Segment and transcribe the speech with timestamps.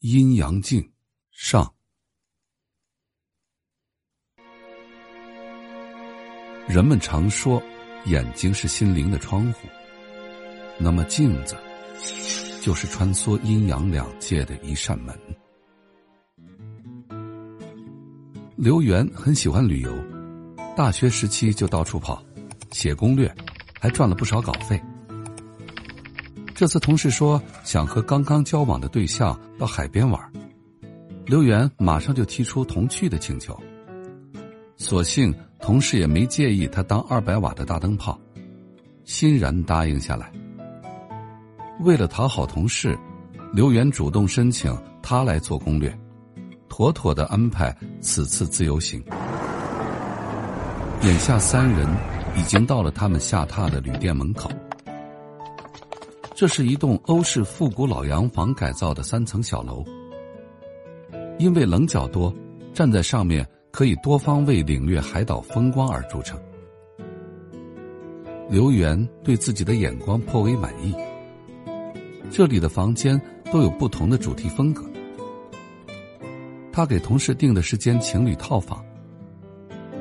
[0.00, 0.92] 阴阳镜
[1.30, 1.70] 上。
[6.66, 7.62] 人们常说，
[8.06, 9.68] 眼睛是心灵的窗户。
[10.78, 11.54] 那么，镜子
[12.62, 15.14] 就是穿梭阴阳两界的一扇门。
[18.56, 19.94] 刘源很喜欢旅游，
[20.74, 22.24] 大学时期就到处跑，
[22.72, 23.30] 写攻略，
[23.78, 24.82] 还赚了不少稿费。
[26.60, 30.20] 这次同事说想和刚刚交往的对象到海边玩，
[31.24, 33.58] 刘源马上就提出同去的请求。
[34.76, 38.20] 所幸同事也没介意他当二百瓦的大灯泡，
[39.06, 40.30] 欣然答应下来。
[41.80, 42.94] 为了讨好同事，
[43.54, 44.70] 刘源主动申请
[45.02, 45.98] 他来做攻略，
[46.68, 49.02] 妥妥的安排此次自由行。
[51.04, 51.88] 眼下三人
[52.36, 54.50] 已经到了他们下榻的旅店门口，
[56.40, 59.84] 这是一栋欧式复古老洋房改造的三层小楼，
[61.38, 62.34] 因为棱角多，
[62.72, 63.46] 站在上面。
[63.70, 66.40] 可以多方位领略海岛风光而著称。
[68.48, 70.94] 刘源对自己的眼光颇为满意。
[72.30, 73.20] 这里的房间
[73.52, 74.82] 都有不同的主题风格。
[76.72, 78.82] 他给同事订的是间情侣套房，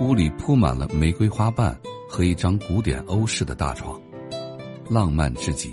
[0.00, 3.98] 屋里铺满了玫瑰花瓣和一张古典欧式的大床，
[4.90, 5.72] 浪漫至极。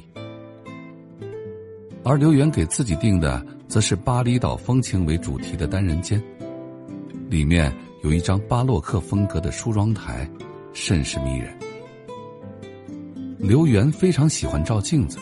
[2.03, 6.21] 而刘源给自己订的则是巴厘岛风情为主题的单人间。
[7.29, 10.29] 里面有一张巴洛克风格的梳妆台，
[10.73, 11.55] 甚是迷人。
[13.37, 15.17] 刘源非常喜欢照镜子，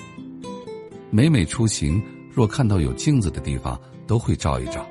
[1.09, 4.85] 每每出行若看到有镜子的地方，都会照一照。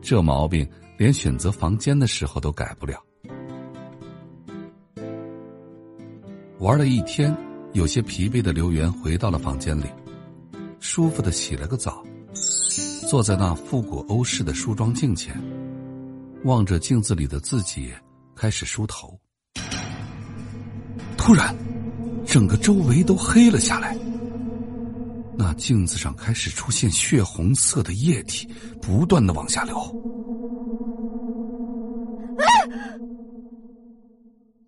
[0.00, 0.66] 这毛病
[0.96, 2.98] 连选择房间的时候都改不了。
[6.58, 7.34] 玩了一天，
[7.74, 9.84] 有些疲惫的刘源回到了房间里，
[10.80, 12.04] 舒服的洗了个澡，
[13.08, 15.40] 坐在那复古欧式的梳妆镜前。
[16.44, 17.92] 望着镜子里的自己，
[18.36, 19.18] 开始梳头。
[21.16, 21.54] 突然，
[22.24, 23.98] 整个周围都黑了下来。
[25.36, 28.48] 那镜子上开始出现血红色的液体，
[28.80, 29.76] 不断的往下流。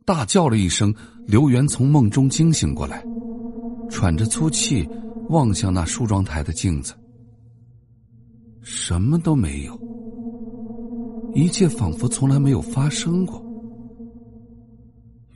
[0.04, 0.92] 大叫了一声，
[1.26, 3.04] 刘源从梦中惊醒过来，
[3.88, 4.88] 喘着粗气
[5.30, 6.92] 望向那梳妆台的镜子，
[8.62, 9.80] 什么都没有。
[11.34, 13.40] 一切仿佛从来没有发生过，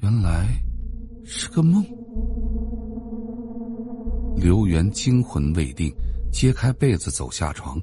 [0.01, 0.49] 原来
[1.25, 1.85] 是个梦。
[4.37, 5.95] 刘源惊魂未定，
[6.33, 7.81] 揭开被子走下床，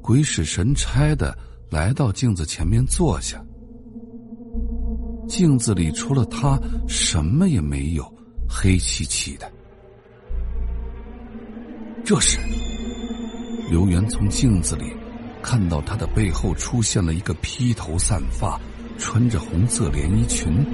[0.00, 1.36] 鬼使神差的
[1.70, 3.44] 来到镜子前面坐下。
[5.26, 6.56] 镜子里除了他
[6.86, 8.04] 什么也没有，
[8.48, 9.50] 黑漆漆的。
[12.10, 12.40] 这时，
[13.68, 14.92] 刘源从镜子里。
[15.40, 18.60] 看到他的背后出现了一个披头散发、
[18.98, 20.66] 穿着红色连衣裙、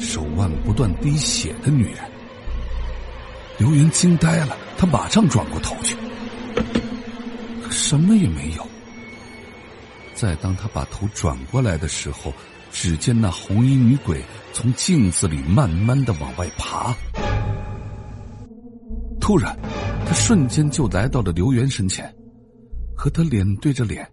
[0.00, 1.98] 手腕不断滴血的女人，
[3.58, 4.56] 刘云惊呆了。
[4.76, 5.96] 他马上转过头去，
[7.62, 8.66] 可什么也没有。
[10.14, 12.34] 再当他把头转过来的时候，
[12.72, 14.20] 只见那红衣女鬼
[14.52, 16.92] 从镜子里慢慢的往外爬。
[19.20, 19.56] 突然，
[20.06, 22.12] 他瞬间就来到了刘源身前。
[22.94, 24.08] 和他脸对着脸，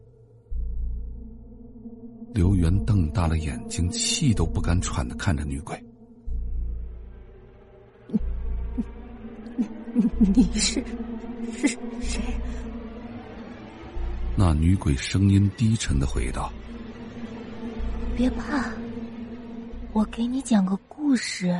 [2.33, 5.79] 刘源瞪大了眼睛，气都不敢喘的看着女鬼。
[9.87, 10.83] 你你是
[11.53, 12.19] 是谁？
[14.35, 16.51] 那女鬼声音低沉的回道
[18.17, 18.71] ：“别怕，
[19.93, 21.55] 我给你讲个故事。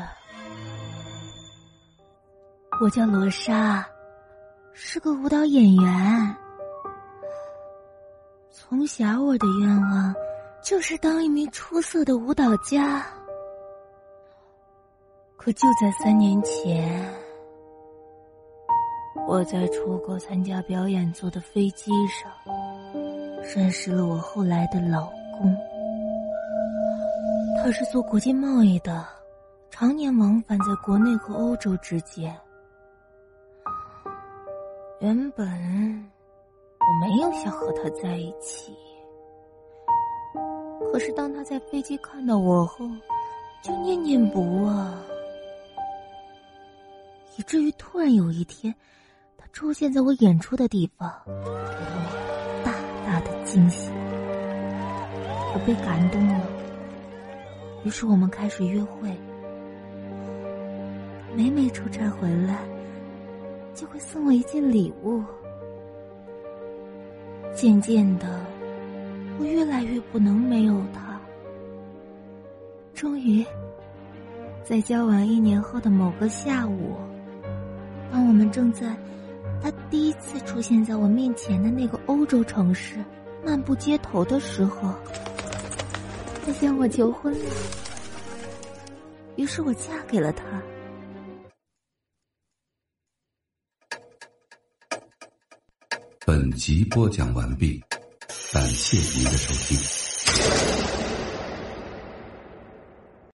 [2.82, 3.86] 我叫罗莎，
[4.74, 6.35] 是个舞蹈演员。”
[8.52, 10.13] 从小，我的愿望
[10.62, 13.06] 就是当一名出色的舞蹈家。
[15.38, 17.09] 可就在三年前，
[19.28, 22.30] 我在出国参加表演坐的飞机上，
[23.56, 25.06] 认识了我后来的老
[25.39, 25.56] 公。
[27.63, 29.07] 他是做国际贸易的，
[29.69, 32.36] 常年往返在国内和欧洲之间。
[35.01, 35.48] 原本。
[36.80, 38.74] 我没有想和他在一起，
[40.92, 42.90] 可是当他在飞机看到我后，
[43.62, 44.92] 就念念不忘，
[47.38, 48.74] 以至于突然有一天，
[49.38, 52.74] 他出现在我演出的地方，给了我大
[53.06, 53.92] 大的惊喜。
[55.54, 56.48] 我被感动了，
[57.84, 59.16] 于是我们开始约会。
[61.36, 62.57] 每每出差回来，
[63.74, 65.24] 就会送我一件礼物。
[67.54, 68.45] 渐渐的，
[69.39, 71.19] 我越来越不能没有他。
[72.94, 73.45] 终于，
[74.63, 76.95] 在交往一年后的某个下午，
[78.12, 78.95] 当我们正在
[79.62, 82.98] 他第一次出现在我面前的那个欧洲城市
[83.45, 84.94] 漫步街头的时候，
[86.45, 87.45] 他向我求婚了。
[89.36, 90.44] 于是我嫁给了他。
[96.30, 97.81] 本集播讲完毕，
[98.54, 100.88] 感谢您的收听。